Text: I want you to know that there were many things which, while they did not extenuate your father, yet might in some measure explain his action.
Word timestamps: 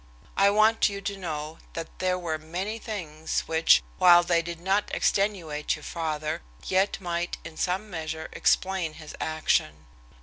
I 0.35 0.49
want 0.49 0.89
you 0.89 0.99
to 0.99 1.15
know 1.15 1.59
that 1.73 1.99
there 1.99 2.17
were 2.17 2.39
many 2.39 2.79
things 2.79 3.41
which, 3.41 3.83
while 3.99 4.23
they 4.23 4.41
did 4.41 4.59
not 4.59 4.89
extenuate 4.95 5.75
your 5.75 5.83
father, 5.83 6.41
yet 6.65 6.99
might 6.99 7.37
in 7.43 7.55
some 7.55 7.87
measure 7.87 8.27
explain 8.31 8.93
his 8.95 9.15
action. 9.21 9.85